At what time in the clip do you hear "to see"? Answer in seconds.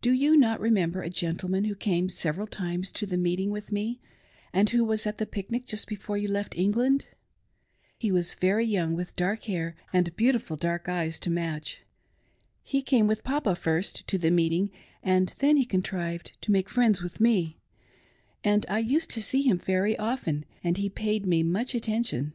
19.10-19.42